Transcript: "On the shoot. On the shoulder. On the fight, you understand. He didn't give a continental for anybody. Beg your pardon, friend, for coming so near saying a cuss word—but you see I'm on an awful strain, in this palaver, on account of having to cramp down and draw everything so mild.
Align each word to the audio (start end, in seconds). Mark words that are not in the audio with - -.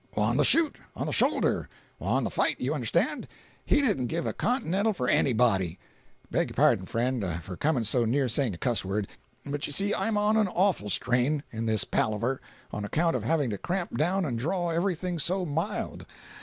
"On 0.17 0.35
the 0.37 0.43
shoot. 0.43 0.77
On 0.95 1.05
the 1.05 1.13
shoulder. 1.13 1.69
On 1.99 2.23
the 2.23 2.31
fight, 2.31 2.59
you 2.59 2.73
understand. 2.73 3.27
He 3.63 3.83
didn't 3.83 4.07
give 4.07 4.25
a 4.25 4.33
continental 4.33 4.93
for 4.93 5.07
anybody. 5.07 5.77
Beg 6.31 6.49
your 6.49 6.55
pardon, 6.55 6.87
friend, 6.87 7.23
for 7.43 7.55
coming 7.55 7.83
so 7.83 8.03
near 8.03 8.27
saying 8.27 8.55
a 8.55 8.57
cuss 8.57 8.83
word—but 8.83 9.67
you 9.67 9.71
see 9.71 9.93
I'm 9.93 10.17
on 10.17 10.37
an 10.37 10.47
awful 10.47 10.89
strain, 10.89 11.43
in 11.51 11.67
this 11.67 11.83
palaver, 11.83 12.41
on 12.71 12.83
account 12.83 13.15
of 13.15 13.23
having 13.23 13.51
to 13.51 13.59
cramp 13.59 13.95
down 13.95 14.25
and 14.25 14.39
draw 14.39 14.69
everything 14.71 15.19
so 15.19 15.45
mild. 15.45 16.07